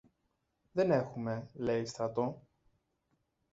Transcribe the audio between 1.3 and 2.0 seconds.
λέει,